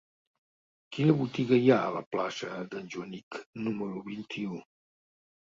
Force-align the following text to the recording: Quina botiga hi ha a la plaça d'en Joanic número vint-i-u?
Quina 0.95 1.15
botiga 1.19 1.59
hi 1.65 1.69
ha 1.75 1.77
a 1.81 1.91
la 1.97 2.01
plaça 2.15 2.57
d'en 2.73 2.89
Joanic 2.95 3.39
número 3.69 4.03
vint-i-u? 4.11 4.61